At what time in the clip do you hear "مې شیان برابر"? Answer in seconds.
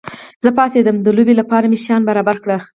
1.71-2.35